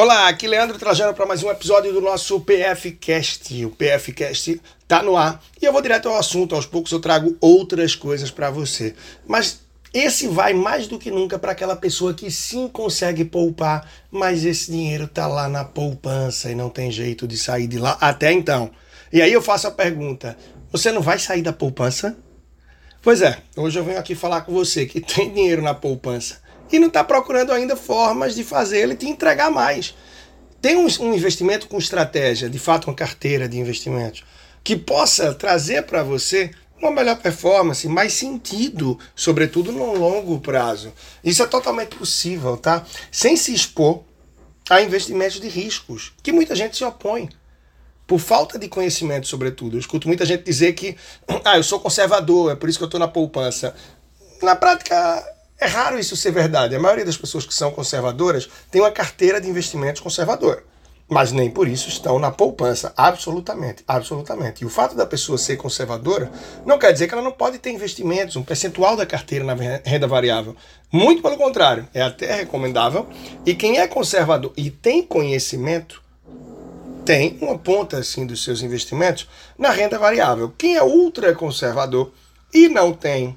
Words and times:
Olá, 0.00 0.28
aqui 0.28 0.46
Leandro 0.46 0.78
Trajano 0.78 1.12
para 1.12 1.26
mais 1.26 1.42
um 1.42 1.50
episódio 1.50 1.92
do 1.92 2.00
nosso 2.00 2.38
PFcast. 2.42 3.64
O 3.64 3.70
PFcast 3.70 4.60
tá 4.86 5.02
no 5.02 5.16
ar 5.16 5.42
e 5.60 5.64
eu 5.64 5.72
vou 5.72 5.82
direto 5.82 6.08
ao 6.08 6.16
assunto. 6.16 6.54
Aos 6.54 6.66
poucos 6.66 6.92
eu 6.92 7.00
trago 7.00 7.36
outras 7.40 7.96
coisas 7.96 8.30
para 8.30 8.48
você. 8.48 8.94
Mas 9.26 9.60
esse 9.92 10.28
vai 10.28 10.54
mais 10.54 10.86
do 10.86 11.00
que 11.00 11.10
nunca 11.10 11.36
para 11.36 11.50
aquela 11.50 11.74
pessoa 11.74 12.14
que 12.14 12.30
sim 12.30 12.68
consegue 12.68 13.24
poupar, 13.24 13.90
mas 14.08 14.44
esse 14.44 14.70
dinheiro 14.70 15.08
tá 15.08 15.26
lá 15.26 15.48
na 15.48 15.64
poupança 15.64 16.48
e 16.48 16.54
não 16.54 16.70
tem 16.70 16.92
jeito 16.92 17.26
de 17.26 17.36
sair 17.36 17.66
de 17.66 17.80
lá 17.80 17.98
até 18.00 18.32
então. 18.32 18.70
E 19.12 19.20
aí 19.20 19.32
eu 19.32 19.42
faço 19.42 19.66
a 19.66 19.72
pergunta: 19.72 20.38
você 20.70 20.92
não 20.92 21.02
vai 21.02 21.18
sair 21.18 21.42
da 21.42 21.52
poupança? 21.52 22.16
Pois 23.02 23.20
é, 23.20 23.36
hoje 23.56 23.76
eu 23.76 23.84
venho 23.84 23.98
aqui 23.98 24.14
falar 24.14 24.42
com 24.42 24.52
você 24.52 24.86
que 24.86 25.00
tem 25.02 25.34
dinheiro 25.34 25.60
na 25.60 25.74
poupança 25.74 26.46
e 26.70 26.78
não 26.78 26.88
está 26.88 27.02
procurando 27.02 27.52
ainda 27.52 27.76
formas 27.76 28.34
de 28.34 28.44
fazer 28.44 28.78
ele 28.78 28.94
te 28.94 29.06
entregar 29.06 29.50
mais. 29.50 29.94
Tem 30.60 30.76
um, 30.76 30.86
um 31.00 31.14
investimento 31.14 31.68
com 31.68 31.78
estratégia, 31.78 32.48
de 32.48 32.58
fato, 32.58 32.88
uma 32.88 32.94
carteira 32.94 33.48
de 33.48 33.58
investimentos, 33.58 34.24
que 34.64 34.76
possa 34.76 35.32
trazer 35.32 35.82
para 35.82 36.02
você 36.02 36.50
uma 36.80 36.90
melhor 36.90 37.16
performance, 37.18 37.86
mais 37.88 38.12
sentido, 38.12 38.98
sobretudo 39.14 39.72
no 39.72 39.94
longo 39.94 40.38
prazo. 40.40 40.92
Isso 41.22 41.42
é 41.42 41.46
totalmente 41.46 41.96
possível, 41.96 42.56
tá? 42.56 42.84
Sem 43.10 43.36
se 43.36 43.52
expor 43.52 44.02
a 44.70 44.80
investimentos 44.80 45.40
de 45.40 45.48
riscos, 45.48 46.12
que 46.22 46.32
muita 46.32 46.54
gente 46.54 46.76
se 46.76 46.84
opõe. 46.84 47.28
Por 48.06 48.18
falta 48.18 48.58
de 48.58 48.68
conhecimento, 48.68 49.26
sobretudo. 49.26 49.76
Eu 49.76 49.80
escuto 49.80 50.08
muita 50.08 50.24
gente 50.24 50.42
dizer 50.42 50.72
que, 50.72 50.96
ah, 51.44 51.56
eu 51.56 51.62
sou 51.62 51.78
conservador, 51.78 52.52
é 52.52 52.56
por 52.56 52.68
isso 52.68 52.78
que 52.78 52.84
eu 52.84 52.88
estou 52.88 53.00
na 53.00 53.08
poupança. 53.08 53.74
Na 54.42 54.56
prática, 54.56 55.24
é 55.60 55.66
raro 55.66 55.98
isso 55.98 56.16
ser 56.16 56.30
verdade. 56.30 56.76
A 56.76 56.80
maioria 56.80 57.04
das 57.04 57.16
pessoas 57.16 57.44
que 57.44 57.52
são 57.52 57.70
conservadoras 57.70 58.48
tem 58.70 58.80
uma 58.80 58.90
carteira 58.90 59.40
de 59.40 59.48
investimentos 59.48 60.00
conservadora. 60.00 60.62
Mas 61.08 61.32
nem 61.32 61.50
por 61.50 61.66
isso 61.66 61.88
estão 61.88 62.18
na 62.18 62.30
poupança. 62.30 62.92
Absolutamente, 62.94 63.82
absolutamente. 63.88 64.62
E 64.62 64.66
o 64.66 64.70
fato 64.70 64.94
da 64.94 65.06
pessoa 65.06 65.38
ser 65.38 65.56
conservadora 65.56 66.30
não 66.66 66.78
quer 66.78 66.92
dizer 66.92 67.08
que 67.08 67.14
ela 67.14 67.22
não 67.22 67.32
pode 67.32 67.58
ter 67.58 67.70
investimentos, 67.70 68.36
um 68.36 68.42
percentual 68.42 68.94
da 68.94 69.06
carteira 69.06 69.44
na 69.44 69.54
renda 69.54 70.06
variável. 70.06 70.54
Muito 70.92 71.22
pelo 71.22 71.38
contrário, 71.38 71.88
é 71.94 72.02
até 72.02 72.34
recomendável. 72.34 73.08
E 73.44 73.54
quem 73.54 73.78
é 73.78 73.88
conservador 73.88 74.52
e 74.54 74.70
tem 74.70 75.02
conhecimento, 75.02 76.02
tem 77.06 77.38
uma 77.40 77.58
ponta 77.58 77.96
assim 77.96 78.26
dos 78.26 78.44
seus 78.44 78.60
investimentos 78.60 79.26
na 79.56 79.70
renda 79.70 79.98
variável. 79.98 80.52
Quem 80.58 80.76
é 80.76 80.82
ultra 80.82 81.34
conservador 81.34 82.12
e 82.52 82.68
não 82.68 82.92
tem 82.92 83.36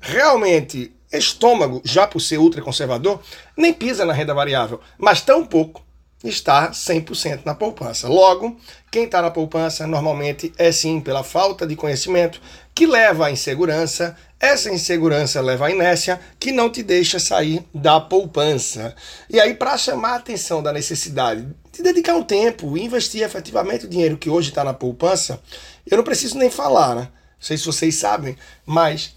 realmente 0.00 0.93
estômago, 1.18 1.80
já 1.84 2.06
por 2.06 2.20
ser 2.20 2.38
ultraconservador, 2.38 3.20
nem 3.56 3.72
pisa 3.72 4.04
na 4.04 4.12
renda 4.12 4.34
variável, 4.34 4.80
mas 4.98 5.20
tampouco 5.20 5.84
está 6.28 6.70
100% 6.70 7.40
na 7.44 7.54
poupança. 7.54 8.08
Logo, 8.08 8.56
quem 8.90 9.04
está 9.04 9.20
na 9.20 9.30
poupança 9.30 9.86
normalmente 9.86 10.52
é 10.56 10.72
sim 10.72 11.00
pela 11.00 11.22
falta 11.22 11.66
de 11.66 11.76
conhecimento 11.76 12.40
que 12.74 12.86
leva 12.86 13.26
à 13.26 13.30
insegurança, 13.30 14.16
essa 14.40 14.70
insegurança 14.70 15.40
leva 15.40 15.66
à 15.66 15.70
inércia 15.70 16.20
que 16.40 16.50
não 16.50 16.70
te 16.70 16.82
deixa 16.82 17.18
sair 17.18 17.64
da 17.74 18.00
poupança. 18.00 18.94
E 19.28 19.38
aí, 19.38 19.54
para 19.54 19.76
chamar 19.78 20.12
a 20.12 20.16
atenção 20.16 20.62
da 20.62 20.72
necessidade 20.72 21.46
de 21.72 21.82
dedicar 21.82 22.14
um 22.14 22.22
tempo 22.22 22.76
e 22.76 22.84
investir 22.84 23.22
efetivamente 23.22 23.86
o 23.86 23.88
dinheiro 23.88 24.16
que 24.16 24.30
hoje 24.30 24.48
está 24.48 24.64
na 24.64 24.74
poupança, 24.74 25.40
eu 25.86 25.96
não 25.96 26.04
preciso 26.04 26.38
nem 26.38 26.50
falar, 26.50 26.94
né? 26.94 27.02
Não 27.02 27.46
sei 27.46 27.56
se 27.58 27.66
vocês 27.66 27.96
sabem, 27.96 28.36
mas 28.64 29.14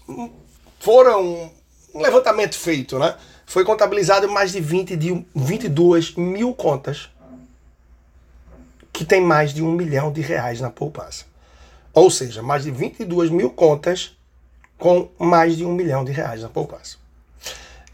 foram 0.78 1.50
um 1.98 2.02
levantamento 2.02 2.54
feito, 2.56 2.98
né? 2.98 3.14
Foi 3.44 3.64
contabilizado 3.64 4.28
mais 4.28 4.52
de, 4.52 4.60
20 4.60 4.96
de 4.96 5.24
22 5.34 6.14
mil 6.14 6.54
contas 6.54 7.10
que 8.92 9.04
tem 9.04 9.20
mais 9.20 9.52
de 9.52 9.62
um 9.62 9.72
milhão 9.72 10.12
de 10.12 10.20
reais 10.20 10.60
na 10.60 10.70
poupança. 10.70 11.24
Ou 11.92 12.10
seja, 12.10 12.42
mais 12.42 12.64
de 12.64 12.70
22 12.70 13.30
mil 13.30 13.50
contas 13.50 14.16
com 14.78 15.08
mais 15.18 15.56
de 15.56 15.64
um 15.64 15.72
milhão 15.72 16.04
de 16.04 16.12
reais 16.12 16.42
na 16.42 16.48
poupança. 16.48 16.96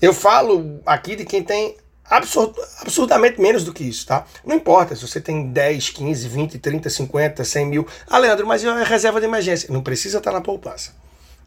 Eu 0.00 0.12
falo 0.12 0.80
aqui 0.84 1.16
de 1.16 1.24
quem 1.24 1.42
tem 1.42 1.76
absurd, 2.04 2.54
absurdamente 2.80 3.40
menos 3.40 3.64
do 3.64 3.72
que 3.72 3.84
isso, 3.84 4.06
tá? 4.06 4.26
Não 4.44 4.56
importa 4.56 4.94
se 4.94 5.06
você 5.06 5.20
tem 5.20 5.48
10, 5.48 5.90
15, 5.90 6.28
20, 6.28 6.58
30, 6.58 6.90
50, 6.90 7.44
100 7.44 7.66
mil. 7.66 7.86
Ah, 8.06 8.18
Leandro, 8.18 8.46
mas 8.46 8.62
é 8.62 8.82
reserva 8.82 9.20
de 9.20 9.26
emergência. 9.26 9.72
Não 9.72 9.82
precisa 9.82 10.18
estar 10.18 10.32
na 10.32 10.42
poupança. 10.42 10.92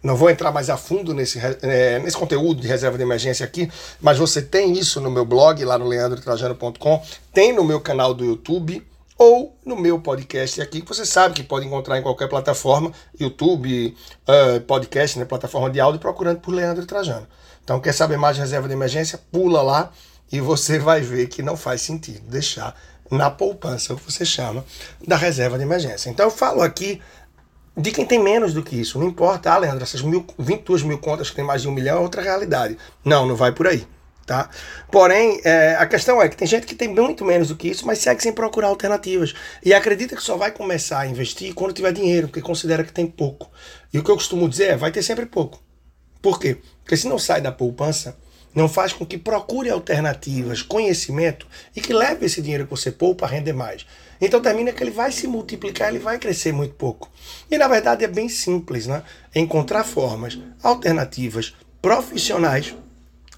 Não 0.02 0.16
vou 0.16 0.30
entrar 0.30 0.52
mais 0.52 0.70
a 0.70 0.78
fundo 0.78 1.14
nesse, 1.14 1.40
é, 1.40 2.00
nesse 2.00 2.16
conteúdo 2.16 2.62
de 2.62 2.68
reserva 2.68 2.98
de 2.98 3.04
emergência 3.04 3.46
aqui, 3.46 3.70
mas 4.00 4.18
você 4.18 4.42
tem 4.42 4.74
isso 4.74 5.02
no 5.02 5.10
meu 5.10 5.26
blog, 5.26 5.64
lá 5.66 5.78
no 5.78 5.86
leandrotrajano.com, 5.86 7.04
tem 7.34 7.52
no 7.54 7.64
meu 7.64 7.82
canal 7.82 8.14
do 8.14 8.24
YouTube 8.24 8.86
ou 9.18 9.58
no 9.66 9.76
meu 9.76 10.00
podcast 10.00 10.62
aqui, 10.62 10.82
que 10.82 10.88
você 10.88 11.06
sabe 11.06 11.34
que 11.34 11.44
pode 11.44 11.66
encontrar 11.66 11.98
em 11.98 12.04
qualquer 12.04 12.30
plataforma, 12.30 12.92
YouTube, 13.20 13.96
uh, 14.28 14.62
podcast, 14.62 15.18
né, 15.18 15.26
plataforma 15.26 15.70
de 15.72 15.80
áudio, 15.80 16.00
procurando 16.00 16.40
por 16.40 16.54
Leandro 16.54 16.86
Trajano. 16.86 17.28
Então, 17.64 17.80
quer 17.80 17.94
saber 17.94 18.18
mais 18.18 18.36
de 18.36 18.42
reserva 18.44 18.68
de 18.68 18.74
emergência? 18.74 19.20
Pula 19.32 19.62
lá 19.62 19.92
e 20.32 20.40
você 20.40 20.78
vai 20.78 21.02
ver 21.02 21.28
que 21.28 21.42
não 21.42 21.58
faz 21.58 21.82
sentido 21.82 22.22
deixar 22.30 22.76
na 23.10 23.30
poupança, 23.30 23.94
o 23.94 23.98
que 23.98 24.12
você 24.12 24.24
chama 24.26 24.64
da 25.06 25.16
reserva 25.16 25.58
de 25.58 25.64
emergência. 25.64 26.10
Então, 26.10 26.28
eu 26.28 26.32
falo 26.32 26.62
aqui 26.62 27.02
de 27.78 27.92
quem 27.92 28.06
tem 28.06 28.18
menos 28.18 28.54
do 28.54 28.64
que 28.64 28.76
isso. 28.76 28.98
Não 29.00 29.08
importa, 29.08 29.52
ah, 29.52 29.58
Leandro, 29.58 29.84
essas 29.84 30.02
mil, 30.02 30.26
22 30.40 30.82
mil 30.82 30.98
contas 30.98 31.30
que 31.30 31.36
tem 31.36 31.46
mais 31.46 31.62
de 31.62 31.68
um 31.68 31.72
milhão 31.72 32.00
é 32.00 32.02
outra 32.02 32.24
realidade. 32.24 32.76
Não, 33.06 33.28
não 33.28 33.36
vai 33.36 33.52
por 33.52 33.68
aí. 33.68 33.86
Tá? 34.26 34.50
Porém, 34.92 35.40
é, 35.46 35.78
a 35.80 35.86
questão 35.86 36.22
é 36.22 36.28
que 36.28 36.36
tem 36.36 36.46
gente 36.46 36.66
que 36.66 36.76
tem 36.76 36.90
muito 36.90 37.24
menos 37.24 37.48
do 37.48 37.56
que 37.56 37.70
isso, 37.70 37.86
mas 37.88 38.00
segue 38.00 38.22
sem 38.22 38.34
procurar 38.34 38.68
alternativas. 38.68 39.34
E 39.64 39.74
acredita 39.74 40.18
que 40.18 40.24
só 40.24 40.36
vai 40.36 40.52
começar 40.52 41.00
a 41.00 41.08
investir 41.08 41.54
quando 41.54 41.72
tiver 41.72 41.94
dinheiro, 41.94 42.28
porque 42.28 42.42
considera 42.42 42.84
que 42.84 42.92
tem 42.92 43.08
pouco. 43.08 43.50
E 43.94 44.00
o 44.00 44.04
que 44.04 44.12
eu 44.12 44.16
costumo 44.16 44.50
dizer 44.50 44.72
é: 44.72 44.76
vai 44.76 44.92
ter 44.92 45.02
sempre 45.02 45.26
pouco. 45.26 45.64
Por 46.22 46.42
quê? 46.42 46.58
Porque 46.84 46.98
se 46.98 47.08
não 47.08 47.18
sai 47.18 47.40
da 47.40 47.54
poupança, 47.54 48.18
não 48.58 48.68
faz 48.68 48.92
com 48.92 49.06
que 49.06 49.20
procure 49.20 49.70
alternativas, 49.70 50.64
conhecimento 50.64 51.46
e 51.76 51.80
que 51.80 51.94
leve 51.94 52.26
esse 52.26 52.42
dinheiro 52.42 52.64
que 52.64 52.72
você 52.72 52.92
poupa 52.92 53.24
a 53.24 53.30
render 53.30 53.54
mais. 53.54 53.86
Então 54.20 54.42
termina 54.42 54.72
que 54.72 54.84
ele 54.84 54.90
vai 54.90 55.12
se 55.12 55.28
multiplicar, 55.28 55.90
ele 55.90 56.00
vai 56.00 56.18
crescer 56.18 56.52
muito 56.52 56.74
pouco. 56.74 57.08
E 57.52 57.56
na 57.56 57.68
verdade 57.68 58.04
é 58.04 58.08
bem 58.08 58.28
simples, 58.28 58.88
né? 58.88 59.04
Encontrar 59.36 59.84
formas 59.84 60.40
alternativas, 60.64 61.54
profissionais, 61.80 62.74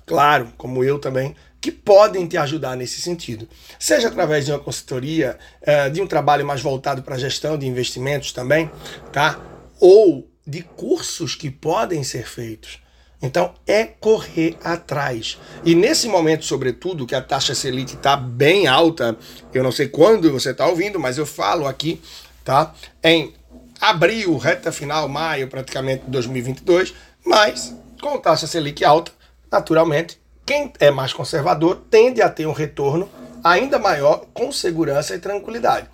claro, 0.05 0.53
como 0.57 0.85
eu 0.85 0.97
também, 0.97 1.35
que 1.59 1.69
podem 1.69 2.25
te 2.25 2.37
ajudar 2.37 2.77
nesse 2.77 3.01
sentido. 3.01 3.45
Seja 3.77 4.07
através 4.07 4.45
de 4.45 4.53
uma 4.53 4.59
consultoria, 4.59 5.37
eh, 5.61 5.89
de 5.89 6.01
um 6.01 6.07
trabalho 6.07 6.45
mais 6.45 6.61
voltado 6.61 7.03
para 7.03 7.15
a 7.15 7.19
gestão 7.19 7.57
de 7.57 7.67
investimentos 7.67 8.31
também, 8.31 8.71
tá? 9.11 9.37
Ou 9.81 10.31
de 10.47 10.61
cursos 10.61 11.35
que 11.35 11.51
podem 11.51 12.05
ser 12.05 12.25
feitos. 12.25 12.79
Então 13.21 13.53
é 13.67 13.83
correr 13.85 14.57
atrás. 14.63 15.37
E 15.65 15.75
nesse 15.75 16.07
momento, 16.07 16.45
sobretudo, 16.45 17.05
que 17.05 17.15
a 17.15 17.21
taxa 17.21 17.53
Selic 17.53 17.95
está 17.95 18.15
bem 18.15 18.67
alta, 18.67 19.17
eu 19.53 19.61
não 19.61 19.71
sei 19.71 19.89
quando 19.89 20.31
você 20.31 20.51
está 20.51 20.65
ouvindo, 20.67 20.99
mas 20.99 21.17
eu 21.17 21.25
falo 21.25 21.67
aqui, 21.67 22.01
tá? 22.45 22.73
Em 23.03 23.33
abril, 23.79 24.37
reta 24.37 24.71
final, 24.71 25.07
maio, 25.09 25.47
praticamente 25.47 26.03
2022, 26.07 26.93
mas 27.25 27.75
com 28.01 28.17
taxa 28.17 28.47
Selic 28.47 28.85
alta, 28.85 29.11
naturalmente, 29.51 30.17
quem 30.45 30.71
é 30.79 30.89
mais 30.89 31.11
conservador 31.11 31.81
tende 31.89 32.21
a 32.21 32.29
ter 32.29 32.47
um 32.47 32.53
retorno 32.53 33.09
ainda 33.43 33.77
maior 33.77 34.25
com 34.33 34.51
segurança 34.51 35.13
e 35.15 35.19
tranquilidade. 35.19 35.87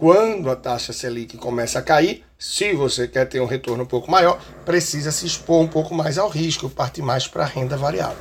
Quando 0.00 0.50
a 0.50 0.56
taxa 0.56 0.94
Selic 0.94 1.36
começa 1.36 1.78
a 1.78 1.82
cair, 1.82 2.24
se 2.38 2.72
você 2.72 3.06
quer 3.06 3.26
ter 3.26 3.38
um 3.38 3.44
retorno 3.44 3.82
um 3.82 3.86
pouco 3.86 4.10
maior, 4.10 4.42
precisa 4.64 5.12
se 5.12 5.26
expor 5.26 5.60
um 5.60 5.68
pouco 5.68 5.94
mais 5.94 6.16
ao 6.16 6.26
risco, 6.30 6.70
partir 6.70 7.02
mais 7.02 7.28
para 7.28 7.42
a 7.42 7.46
renda 7.46 7.76
variável. 7.76 8.16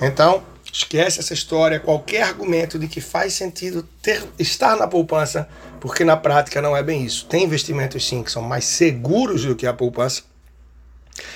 Então, 0.00 0.42
esquece 0.72 1.20
essa 1.20 1.32
história, 1.32 1.78
qualquer 1.78 2.24
argumento 2.24 2.76
de 2.76 2.88
que 2.88 3.00
faz 3.00 3.34
sentido 3.34 3.84
ter, 4.02 4.20
estar 4.36 4.76
na 4.76 4.88
poupança, 4.88 5.48
porque 5.80 6.02
na 6.02 6.16
prática 6.16 6.60
não 6.60 6.76
é 6.76 6.82
bem 6.82 7.04
isso. 7.04 7.24
Tem 7.26 7.44
investimentos 7.44 8.04
sim 8.04 8.24
que 8.24 8.32
são 8.32 8.42
mais 8.42 8.64
seguros 8.64 9.44
do 9.44 9.54
que 9.54 9.64
a 9.64 9.72
poupança 9.72 10.24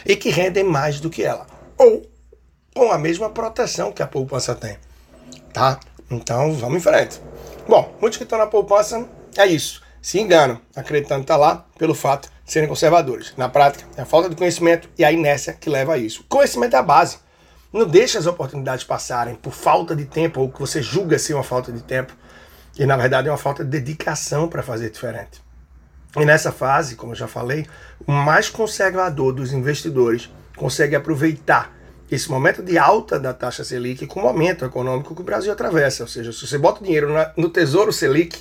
e 0.04 0.16
que 0.16 0.30
rendem 0.30 0.64
mais 0.64 0.98
do 0.98 1.08
que 1.08 1.22
ela, 1.22 1.46
ou 1.78 2.10
com 2.74 2.90
a 2.90 2.98
mesma 2.98 3.30
proteção 3.30 3.92
que 3.92 4.02
a 4.02 4.06
poupança 4.08 4.52
tem. 4.52 4.78
Tá? 5.52 5.78
Então, 6.10 6.52
vamos 6.54 6.78
em 6.78 6.80
frente. 6.80 7.20
Bom, 7.68 7.94
muitos 8.00 8.16
que 8.16 8.24
estão 8.24 8.36
na 8.36 8.48
poupança 8.48 9.08
é 9.40 9.46
isso. 9.46 9.82
Se 10.00 10.20
enganam, 10.20 10.60
acreditando 10.74 11.20
que 11.20 11.24
está 11.24 11.36
lá 11.36 11.66
pelo 11.78 11.94
fato 11.94 12.28
de 12.44 12.52
serem 12.52 12.68
conservadores. 12.68 13.32
Na 13.36 13.48
prática, 13.48 13.84
é 13.96 14.02
a 14.02 14.06
falta 14.06 14.28
de 14.28 14.36
conhecimento 14.36 14.88
e 14.96 15.04
a 15.04 15.10
inércia 15.10 15.52
que 15.52 15.68
leva 15.68 15.94
a 15.94 15.98
isso. 15.98 16.24
conhecimento 16.28 16.76
é 16.76 16.78
a 16.78 16.82
base. 16.82 17.18
Não 17.72 17.86
deixe 17.86 18.16
as 18.16 18.26
oportunidades 18.26 18.84
passarem 18.84 19.34
por 19.34 19.52
falta 19.52 19.96
de 19.96 20.04
tempo 20.04 20.40
ou 20.40 20.50
que 20.50 20.60
você 20.60 20.80
julga 20.80 21.18
ser 21.18 21.34
uma 21.34 21.42
falta 21.42 21.72
de 21.72 21.82
tempo. 21.82 22.14
E 22.78 22.86
na 22.86 22.96
verdade 22.96 23.28
é 23.28 23.30
uma 23.30 23.36
falta 23.36 23.64
de 23.64 23.70
dedicação 23.70 24.48
para 24.48 24.62
fazer 24.62 24.90
diferente. 24.90 25.42
E 26.16 26.24
nessa 26.24 26.52
fase, 26.52 26.94
como 26.94 27.12
eu 27.12 27.16
já 27.16 27.28
falei, 27.28 27.66
o 28.06 28.12
mais 28.12 28.48
conservador 28.48 29.32
dos 29.32 29.52
investidores 29.52 30.30
consegue 30.56 30.94
aproveitar 30.94 31.76
esse 32.10 32.30
momento 32.30 32.62
de 32.62 32.78
alta 32.78 33.18
da 33.18 33.34
taxa 33.34 33.64
Selic 33.64 34.06
com 34.06 34.20
o 34.20 34.22
momento 34.22 34.64
econômico 34.64 35.14
que 35.14 35.20
o 35.20 35.24
Brasil 35.24 35.52
atravessa. 35.52 36.04
Ou 36.04 36.08
seja, 36.08 36.32
se 36.32 36.46
você 36.46 36.56
bota 36.56 36.82
dinheiro 36.82 37.08
no 37.36 37.50
Tesouro 37.50 37.92
Selic, 37.92 38.38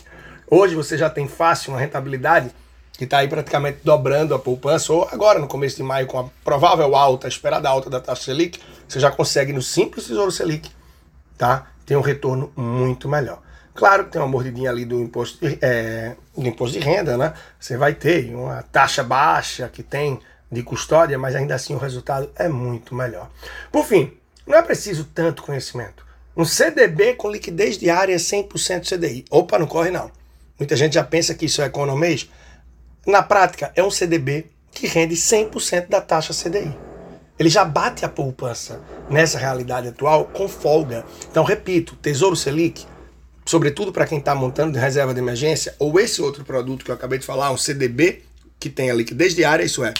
hoje 0.50 0.76
você 0.76 0.98
já 0.98 1.10
tem 1.10 1.28
fácil 1.28 1.74
uma 1.74 1.80
rentabilidade 1.80 2.52
que 2.98 3.04
está 3.04 3.20
aí 3.20 3.28
praticamente 3.28 3.80
dobrando 3.84 4.34
a 4.34 4.40
poupança, 4.40 4.94
ou 4.94 5.08
agora 5.12 5.40
no 5.40 5.48
começo 5.48 5.76
de 5.76 5.84
maio, 5.84 6.08
com 6.08 6.20
a 6.20 6.26
provável 6.44 6.96
alta, 6.96 7.28
a 7.28 7.30
esperada 7.30 7.70
alta 7.70 7.90
da 7.90 8.00
taxa 8.00 8.24
Selic, 8.24 8.60
você 8.88 9.00
já 9.00 9.12
consegue 9.12 9.52
no 9.52 9.62
simples 9.62 10.08
Tesouro 10.08 10.32
Selic, 10.32 10.70
tá? 11.38 11.68
Tem 11.86 11.98
um 11.98 12.02
retorno 12.02 12.52
muito 12.56 13.10
melhor. 13.10 13.42
Claro 13.74 14.06
que 14.06 14.12
tem 14.12 14.22
uma 14.22 14.28
mordidinha 14.28 14.70
ali 14.70 14.86
do 14.86 15.02
imposto 15.02 15.46
de, 15.46 15.60
é, 15.62 16.16
do 16.36 16.48
imposto 16.48 16.80
de 16.80 16.86
renda, 16.86 17.18
né? 17.18 17.34
Você 17.60 17.76
vai 17.76 17.94
ter 17.94 18.34
uma 18.34 18.64
taxa 18.64 19.04
baixa 19.04 19.68
que 19.68 19.84
tem 19.84 20.20
de 20.50 20.64
custódia, 20.64 21.20
mas 21.20 21.36
ainda 21.36 21.54
assim 21.54 21.76
o 21.76 21.78
resultado 21.78 22.32
é 22.38 22.48
muito 22.48 22.96
melhor. 22.96 23.30
Por 23.72 23.86
fim, 23.86 24.14
não 24.48 24.58
é 24.58 24.62
preciso 24.62 25.04
tanto 25.14 25.44
conhecimento. 25.44 26.06
Um 26.38 26.46
CDB 26.46 27.16
com 27.16 27.30
liquidez 27.30 27.78
diária 27.78 28.14
é 28.14 28.18
100% 28.18 28.88
CDI. 28.88 29.26
Opa, 29.30 29.60
não 29.60 29.68
corre 29.68 29.92
não. 29.92 30.10
Muita 30.58 30.76
gente 30.76 30.94
já 30.94 31.04
pensa 31.04 31.36
que 31.36 31.46
isso 31.46 31.62
é 31.62 31.66
economês. 31.66 32.30
Na 33.06 33.22
prática, 33.22 33.72
é 33.76 33.84
um 33.84 33.92
CDB 33.92 34.48
que 34.72 34.88
rende 34.88 35.16
100% 35.16 35.90
da 35.90 36.02
taxa 36.02 36.34
CDI. 36.34 36.76
Ele 37.38 37.50
já 37.50 37.66
bate 37.66 38.06
a 38.06 38.10
poupança 38.10 38.82
nessa 39.10 39.38
realidade 39.38 39.90
atual 39.90 40.26
com 40.26 40.48
folga. 40.48 41.06
Então, 41.30 41.44
repito, 41.44 41.96
Tesouro 41.98 42.36
Selic, 42.36 42.86
sobretudo 43.46 43.92
para 43.92 44.08
quem 44.08 44.20
está 44.20 44.34
montando 44.34 44.74
de 44.74 44.80
reserva 44.80 45.14
de 45.14 45.20
emergência, 45.20 45.76
ou 45.78 46.00
esse 46.00 46.22
outro 46.22 46.46
produto 46.46 46.86
que 46.86 46.92
eu 46.92 46.96
acabei 46.96 47.20
de 47.20 47.26
falar, 47.26 47.52
um 47.52 47.58
CDB, 47.58 48.24
que 48.58 48.70
tem 48.70 48.90
a 48.90 48.94
liquidez 48.94 49.36
diária, 49.36 49.64
isso 49.64 49.84
é, 49.84 49.94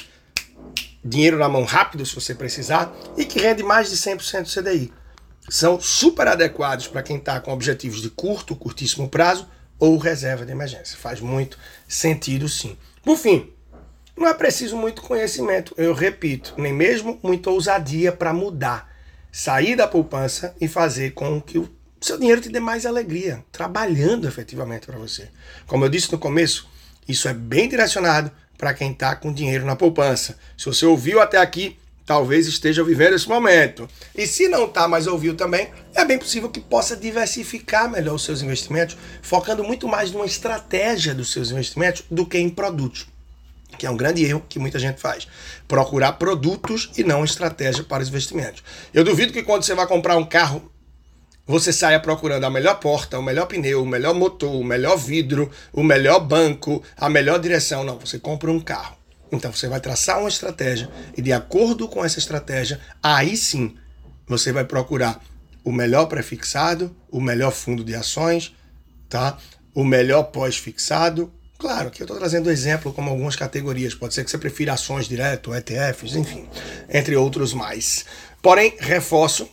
dinheiro 1.04 1.38
na 1.38 1.50
mão 1.50 1.66
rápido 1.66 2.06
se 2.06 2.16
você 2.16 2.34
precisar 2.34 2.96
e 3.18 3.26
que 3.26 3.40
rende 3.40 3.62
mais 3.62 3.90
de 3.90 3.98
100% 3.98 4.52
CDI. 4.52 4.94
São 5.50 5.80
super 5.80 6.28
adequados 6.28 6.88
para 6.88 7.04
quem 7.04 7.18
está 7.18 7.40
com 7.40 7.52
objetivos 7.52 8.02
de 8.02 8.10
curto, 8.10 8.56
curtíssimo 8.56 9.10
prazo 9.10 9.48
ou 9.80 9.98
reserva 9.98 10.46
de 10.46 10.52
emergência. 10.52 10.98
Faz 10.98 11.20
muito 11.20 11.58
sentido 11.88 12.48
sim. 12.48 12.78
Por 13.04 13.18
fim, 13.18 13.52
não 14.18 14.28
é 14.28 14.34
preciso 14.34 14.78
muito 14.78 15.02
conhecimento, 15.02 15.74
eu 15.78 15.94
repito, 15.94 16.54
nem 16.58 16.74
mesmo 16.74 17.20
muita 17.22 17.50
ousadia 17.50 18.12
para 18.12 18.34
mudar. 18.34 18.94
Sair 19.32 19.76
da 19.76 19.88
poupança 19.88 20.56
e 20.62 20.68
fazer 20.68 21.12
com 21.12 21.42
que 21.42 21.58
o 21.58 21.70
seu 22.00 22.18
dinheiro 22.18 22.40
te 22.40 22.50
dê 22.50 22.60
mais 22.60 22.86
alegria, 22.86 23.44
trabalhando 23.52 24.28
efetivamente 24.28 24.86
para 24.86 24.98
você. 24.98 25.30
Como 25.68 25.84
eu 25.84 25.90
disse 25.90 26.12
no 26.12 26.18
começo, 26.18 26.70
isso 27.08 27.28
é 27.28 27.34
bem 27.34 27.68
direcionado 27.68 28.32
para 28.58 28.74
quem 28.74 28.92
está 28.92 29.16
com 29.16 29.34
dinheiro 29.34 29.66
na 29.66 29.76
poupança. 29.76 30.38
Se 30.58 30.66
você 30.66 30.86
ouviu 30.86 31.20
até 31.20 31.38
aqui, 31.38 31.78
talvez 32.06 32.48
esteja 32.48 32.84
vivendo 32.84 33.16
esse 33.16 33.28
momento. 33.28 33.90
E 34.16 34.28
se 34.28 34.48
não 34.48 34.66
está, 34.66 34.88
mas 34.88 35.08
ouviu 35.08 35.36
também, 35.36 35.70
é 35.94 36.06
bem 36.06 36.20
possível 36.20 36.50
que 36.50 36.60
possa 36.60 36.96
diversificar 36.96 37.90
melhor 37.90 38.16
os 38.16 38.24
seus 38.24 38.42
investimentos, 38.42 38.96
focando 39.22 39.64
muito 39.64 39.88
mais 39.88 40.12
numa 40.12 40.26
estratégia 40.26 41.14
dos 41.14 41.32
seus 41.32 41.52
investimentos 41.52 42.04
do 42.10 42.26
que 42.26 42.38
em 42.38 42.50
produtos. 42.50 43.08
Que 43.78 43.86
é 43.86 43.90
um 43.90 43.98
grande 43.98 44.24
erro 44.24 44.46
que 44.48 44.60
muita 44.60 44.80
gente 44.80 45.02
faz. 45.02 45.28
Procurar 45.68 46.14
produtos 46.14 46.92
e 46.98 47.04
não 47.04 47.26
estratégia 47.26 47.84
para 47.84 48.04
os 48.04 48.10
investimentos. 48.10 48.64
Eu 48.94 49.04
duvido 49.04 49.34
que 49.34 49.44
quando 49.44 49.64
você 49.64 49.74
vai 49.74 49.88
comprar 49.88 50.16
um 50.16 50.26
carro 50.26 50.72
você 51.48 51.72
saia 51.72 52.00
procurando 52.00 52.44
a 52.44 52.50
melhor 52.50 52.80
porta, 52.80 53.20
o 53.20 53.22
melhor 53.22 53.46
pneu, 53.46 53.84
o 53.84 53.86
melhor 53.86 54.16
motor, 54.16 54.56
o 54.56 54.64
melhor 54.64 54.98
vidro, 54.98 55.52
o 55.72 55.84
melhor 55.84 56.20
banco, 56.20 56.82
a 56.98 57.08
melhor 57.08 57.38
direção. 57.40 57.84
Não, 57.84 58.00
você 58.00 58.18
compra 58.18 58.52
um 58.52 58.60
carro. 58.60 58.98
Então 59.36 59.52
você 59.52 59.68
vai 59.68 59.80
traçar 59.80 60.20
uma 60.20 60.30
estratégia 60.30 60.90
e 61.16 61.22
de 61.22 61.32
acordo 61.32 61.88
com 61.88 62.04
essa 62.04 62.20
estratégia, 62.20 62.80
aí 63.02 63.36
sim 63.38 63.76
você 64.28 64.52
vai 64.52 64.66
procurar 64.66 65.24
o 65.64 65.72
melhor 65.72 66.06
prefixado, 66.06 66.96
o 67.10 67.20
melhor 67.20 67.52
fundo 67.52 67.84
de 67.84 67.96
ações, 67.96 68.56
tá? 69.10 69.38
O 69.74 69.84
melhor 69.84 70.24
pós-fixado. 70.24 71.32
Claro 71.58 71.90
que 71.90 72.02
eu 72.02 72.06
estou 72.06 72.18
trazendo 72.18 72.52
exemplo 72.52 72.94
como 72.94 73.10
algumas 73.10 73.36
categorias. 73.36 73.94
Pode 73.94 74.14
ser 74.14 74.24
que 74.24 74.30
você 74.32 74.38
prefira 74.38 74.74
ações 74.74 75.08
direto, 75.08 75.54
ETFs, 75.54 76.16
enfim, 76.16 76.48
entre 76.90 77.16
outros 77.16 77.54
mais. 77.54 78.06
Porém, 78.42 78.76
reforço 78.80 79.50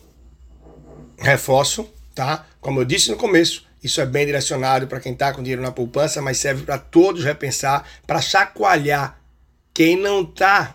Reforço, 1.22 1.88
tá? 2.14 2.44
Como 2.60 2.80
eu 2.80 2.84
disse 2.84 3.10
no 3.10 3.16
começo, 3.16 3.64
isso 3.82 4.00
é 4.00 4.06
bem 4.06 4.26
direcionado 4.26 4.88
para 4.88 4.98
quem 4.98 5.12
está 5.12 5.32
com 5.32 5.40
dinheiro 5.40 5.62
na 5.62 5.70
poupança, 5.70 6.20
mas 6.20 6.38
serve 6.38 6.64
para 6.64 6.78
todos 6.78 7.24
repensar, 7.24 7.86
para 8.06 8.20
chacoalhar 8.20 9.21
quem 9.74 9.96
não 9.96 10.22
está 10.22 10.74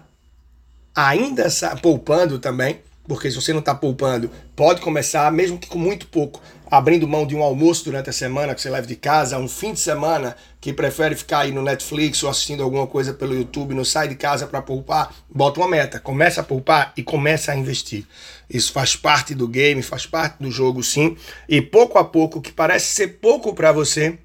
ainda 0.95 1.47
poupando 1.81 2.39
também, 2.39 2.81
porque 3.07 3.29
se 3.29 3.35
você 3.35 3.53
não 3.53 3.59
está 3.59 3.73
poupando, 3.73 4.29
pode 4.55 4.81
começar, 4.81 5.31
mesmo 5.31 5.57
que 5.57 5.67
com 5.67 5.77
muito 5.77 6.07
pouco, 6.07 6.41
abrindo 6.69 7.07
mão 7.07 7.25
de 7.25 7.35
um 7.35 7.41
almoço 7.41 7.85
durante 7.85 8.09
a 8.09 8.13
semana 8.13 8.53
que 8.53 8.61
você 8.61 8.69
leva 8.69 8.85
de 8.85 8.95
casa, 8.95 9.37
um 9.37 9.47
fim 9.47 9.73
de 9.73 9.79
semana 9.79 10.35
que 10.59 10.73
prefere 10.73 11.15
ficar 11.15 11.39
aí 11.39 11.51
no 11.51 11.61
Netflix 11.61 12.21
ou 12.23 12.29
assistindo 12.29 12.63
alguma 12.63 12.85
coisa 12.87 13.13
pelo 13.13 13.33
YouTube, 13.33 13.73
não 13.73 13.85
sai 13.85 14.07
de 14.07 14.15
casa 14.15 14.47
para 14.47 14.61
poupar, 14.61 15.13
bota 15.29 15.59
uma 15.59 15.69
meta, 15.69 15.99
começa 15.99 16.41
a 16.41 16.43
poupar 16.43 16.91
e 16.97 17.03
começa 17.03 17.51
a 17.51 17.55
investir. 17.55 18.05
Isso 18.49 18.73
faz 18.73 18.95
parte 18.95 19.33
do 19.33 19.47
game, 19.47 19.81
faz 19.81 20.05
parte 20.05 20.41
do 20.41 20.51
jogo 20.51 20.83
sim, 20.83 21.15
e 21.47 21.61
pouco 21.61 21.97
a 21.97 22.03
pouco, 22.03 22.41
que 22.41 22.51
parece 22.51 22.93
ser 22.93 23.19
pouco 23.19 23.53
para 23.53 23.71
você, 23.71 24.17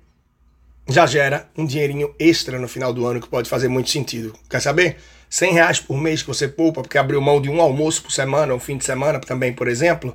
já 0.93 1.06
gera 1.06 1.49
um 1.56 1.65
dinheirinho 1.65 2.15
extra 2.19 2.59
no 2.59 2.69
final 2.69 2.93
do 2.93 3.06
ano 3.06 3.21
que 3.21 3.29
pode 3.29 3.49
fazer 3.49 3.69
muito 3.69 3.91
sentido. 3.91 4.35
Quer 4.49 4.61
saber? 4.61 4.97
100 5.29 5.53
reais 5.55 5.81
por 5.81 5.97
mês 5.97 6.21
que 6.21 6.29
você 6.29 6.47
poupa, 6.47 6.83
porque 6.83 6.99
abriu 6.99 7.21
mão 7.21 7.41
de 7.41 7.49
um 7.49 7.61
almoço 7.61 8.03
por 8.03 8.12
semana, 8.12 8.55
um 8.55 8.61
fim 8.61 8.77
de 8.77 8.85
semana 8.85 9.19
também, 9.19 9.50
por 9.53 9.67
exemplo, 9.67 10.15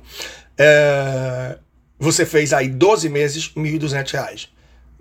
é... 0.56 1.58
você 1.98 2.24
fez 2.24 2.52
aí 2.52 2.68
12 2.68 3.08
meses, 3.08 3.52
R$ 3.56 3.62
1.200. 3.62 4.48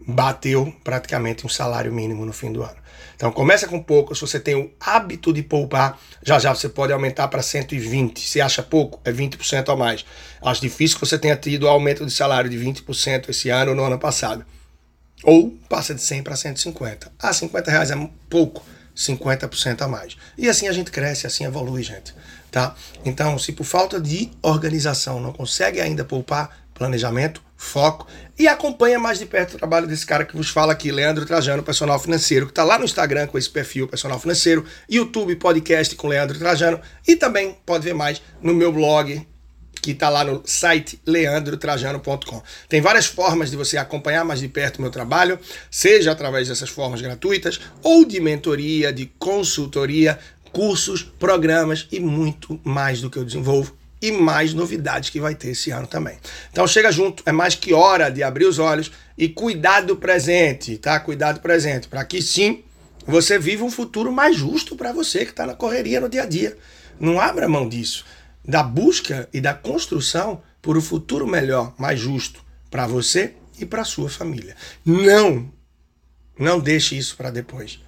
Bateu 0.08 0.74
praticamente 0.84 1.46
um 1.46 1.50
salário 1.50 1.94
mínimo 1.94 2.26
no 2.26 2.34
fim 2.34 2.52
do 2.52 2.64
ano. 2.64 2.78
Então 3.16 3.32
começa 3.32 3.68
com 3.68 3.82
pouco, 3.82 4.16
se 4.16 4.22
você 4.22 4.40
tem 4.40 4.56
o 4.56 4.72
hábito 4.80 5.32
de 5.32 5.44
poupar, 5.44 6.00
já 6.24 6.40
já 6.40 6.54
você 6.54 6.70
pode 6.70 6.94
aumentar 6.94 7.28
para 7.28 7.44
120. 7.44 8.20
Se 8.28 8.42
acha 8.42 8.64
pouco, 8.64 9.00
é 9.04 9.12
20% 9.12 9.70
a 9.70 9.76
mais. 9.76 10.06
Acho 10.42 10.62
difícil 10.62 10.98
que 11.00 11.06
você 11.06 11.18
tenha 11.18 11.36
tido 11.36 11.68
aumento 11.68 12.06
de 12.06 12.12
salário 12.12 12.50
de 12.50 12.58
20% 12.58 13.30
esse 13.30 13.50
ano 13.50 13.72
ou 13.72 13.78
no 13.78 13.84
ano 13.84 14.00
passado. 14.00 14.46
Ou 15.24 15.52
passa 15.70 15.94
de 15.94 16.02
100 16.02 16.24
para 16.24 16.36
150. 16.36 17.12
Ah, 17.20 17.34
50 17.34 17.72
reais 17.72 17.92
é 17.92 18.10
pouco. 18.30 18.64
50% 18.96 19.82
a 19.84 19.88
mais. 19.88 20.18
E 20.38 20.50
assim 20.50 20.68
a 20.68 20.74
gente 20.74 20.90
cresce, 20.90 21.28
assim 21.28 21.46
evolui, 21.46 21.84
gente. 21.84 22.16
Tá? 22.50 22.76
Então, 23.06 23.38
se 23.38 23.52
por 23.52 23.64
falta 23.64 24.02
de 24.02 24.32
organização 24.42 25.20
não 25.20 25.32
consegue 25.32 25.80
ainda 25.80 26.04
poupar, 26.04 26.66
planejamento, 26.74 27.42
foco 27.56 28.08
e 28.38 28.48
acompanha 28.48 29.00
mais 29.00 29.20
de 29.20 29.26
perto 29.26 29.56
o 29.56 29.58
trabalho 29.58 29.88
desse 29.88 30.06
cara 30.06 30.26
que 30.26 30.36
vos 30.36 30.50
fala 30.50 30.74
aqui, 30.74 30.92
Leandro 30.92 31.26
Trajano, 31.26 31.64
personal 31.64 32.00
financeiro, 32.00 32.46
que 32.46 32.52
está 32.52 32.64
lá 32.64 32.78
no 32.80 32.86
Instagram 32.86 33.28
com 33.28 33.38
esse 33.38 33.50
perfil 33.50 33.88
personal 33.88 34.20
financeiro, 34.20 34.66
YouTube, 34.90 35.36
podcast 35.36 35.96
com 35.96 36.08
Leandro 36.08 36.38
Trajano 36.38 36.80
e 37.08 37.16
também 37.16 37.58
pode 37.66 37.84
ver 37.84 37.94
mais 37.94 38.22
no 38.42 38.54
meu 38.54 38.72
blog 38.72 39.28
que 39.88 39.94
está 39.94 40.10
lá 40.10 40.22
no 40.22 40.42
site 40.44 41.00
leandrotrajano.com. 41.06 42.44
Tem 42.68 42.82
várias 42.82 43.06
formas 43.06 43.50
de 43.50 43.56
você 43.56 43.78
acompanhar 43.78 44.26
mais 44.26 44.42
de 44.42 44.50
perto 44.50 44.80
o 44.80 44.82
meu 44.82 44.92
trabalho, 44.92 45.40
seja 45.72 46.12
através 46.12 46.50
dessas 46.50 46.70
formas 46.70 47.00
gratuitas 47.00 47.62
ou 47.82 48.04
de 48.04 48.20
mentoria, 48.20 48.92
de 48.92 49.06
consultoria, 49.18 50.20
cursos, 50.52 51.04
programas 51.04 51.88
e 51.90 52.02
muito 52.02 52.60
mais 52.66 53.00
do 53.00 53.10
que 53.10 53.18
eu 53.18 53.24
desenvolvo 53.24 53.78
e 54.02 54.12
mais 54.12 54.54
novidades 54.54 55.10
que 55.10 55.22
vai 55.22 55.34
ter 55.34 55.52
esse 55.52 55.72
ano 55.72 55.88
também. 55.88 56.18
Então 56.52 56.68
chega 56.68 56.92
junto, 56.92 57.24
é 57.26 57.32
mais 57.32 57.56
que 57.56 57.74
hora 57.74 58.10
de 58.10 58.24
abrir 58.24 58.46
os 58.46 58.60
olhos 58.60 58.92
e 59.18 59.30
cuidar 59.30 59.80
do 59.80 59.96
presente, 59.96 60.78
tá? 60.78 61.00
Cuidar 61.00 61.32
do 61.32 61.40
presente, 61.40 61.88
para 61.88 62.04
que 62.04 62.22
sim 62.22 62.62
você 63.06 63.40
viva 63.40 63.64
um 63.64 63.72
futuro 63.72 64.12
mais 64.12 64.36
justo 64.36 64.76
para 64.76 64.92
você 64.92 65.24
que 65.24 65.32
está 65.32 65.46
na 65.46 65.54
correria 65.54 66.02
no 66.02 66.10
dia 66.10 66.24
a 66.24 66.26
dia. 66.26 66.58
Não 67.00 67.22
abra 67.22 67.48
mão 67.48 67.70
disso 67.70 68.04
da 68.48 68.64
busca 68.64 69.28
e 69.34 69.42
da 69.42 69.54
construção 69.54 70.42
por 70.62 70.78
um 70.78 70.82
futuro 70.82 71.28
melhor, 71.28 71.74
mais 71.78 72.00
justo 72.00 72.44
para 72.72 72.88
você 72.88 73.34
e 73.60 73.66
para 73.66 73.84
sua 73.84 74.10
família. 74.10 74.56
Não, 74.86 75.52
não 76.40 76.60
deixe 76.60 76.98
isso 76.98 77.16
para 77.18 77.30
depois. 77.30 77.80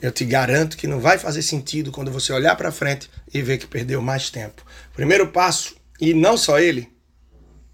Eu 0.00 0.12
te 0.12 0.24
garanto 0.24 0.76
que 0.76 0.86
não 0.86 1.00
vai 1.00 1.18
fazer 1.18 1.42
sentido 1.42 1.90
quando 1.90 2.10
você 2.10 2.32
olhar 2.32 2.54
para 2.54 2.70
frente 2.70 3.10
e 3.32 3.42
ver 3.42 3.58
que 3.58 3.66
perdeu 3.66 4.00
mais 4.00 4.30
tempo. 4.30 4.64
Primeiro 4.94 5.28
passo, 5.28 5.74
e 6.00 6.12
não 6.12 6.36
só 6.36 6.58
ele, 6.58 6.88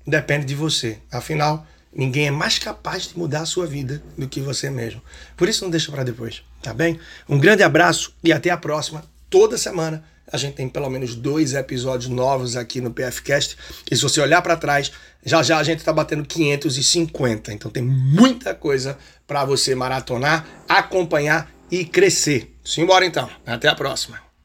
depende 0.07 0.47
de 0.47 0.55
você. 0.55 0.99
Afinal, 1.11 1.67
ninguém 1.93 2.29
é 2.29 2.31
mais 2.31 2.59
capaz 2.59 3.09
de 3.09 3.19
mudar 3.19 3.41
a 3.41 3.47
sua 3.47 3.67
vida 3.67 4.03
do 4.17 4.29
que 4.29 4.41
você 4.41 4.71
mesmo. 4.71 5.03
Por 5.37 5.49
isso 5.49 5.65
não 5.65 5.71
deixa 5.71 5.91
para 5.91 6.05
depois, 6.05 6.43
tá 6.63 6.73
bem? 6.73 6.99
Um 7.29 7.39
grande 7.39 7.63
abraço 7.63 8.15
e 8.23 8.33
até 8.33 8.51
a 8.51 8.57
próxima, 8.57 9.05
toda 9.29 9.59
semana 9.59 10.05
a 10.31 10.37
gente 10.37 10.55
tem 10.55 10.69
pelo 10.69 10.89
menos 10.89 11.15
dois 11.15 11.55
episódios 11.55 12.11
novos 12.11 12.57
aqui 12.57 12.81
no 12.81 12.93
PFcast. 12.93 13.57
E 13.91 13.97
se 13.97 14.03
você 14.03 14.21
olhar 14.21 14.43
para 14.43 14.57
trás, 14.57 14.93
já 15.25 15.43
já 15.43 15.59
a 15.59 15.63
gente 15.63 15.79
está 15.79 15.93
batendo 15.93 16.25
550. 16.25 17.53
Então 17.53 17.71
tem 17.71 17.83
muita 17.83 18.55
coisa 18.55 18.99
para 19.27 19.45
você 19.45 19.75
maratonar, 19.75 20.47
acompanhar 20.69 21.51
e 21.71 21.85
crescer. 21.85 22.55
Simbora 22.65 23.05
então. 23.05 23.29
Até 23.47 23.69
a 23.69 23.75
próxima. 23.75 24.32